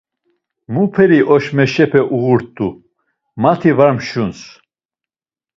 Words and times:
Muperi 0.73 1.19
oşmeşepe 1.33 2.01
uğut̆u 2.17 2.67
mati 3.41 3.71
var 3.77 3.91
mşuns. 3.97 4.39